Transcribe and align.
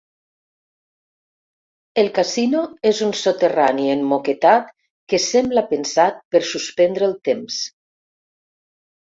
El 2.03 2.09
casino 2.15 2.61
és 2.91 3.01
un 3.09 3.13
soterrani 3.19 3.85
emmoquetat 3.97 4.73
que 5.13 5.21
sembla 5.27 5.65
pensat 5.75 6.19
per 6.35 6.43
suspendre 6.55 7.07
el 7.13 7.17
temps. 7.31 7.61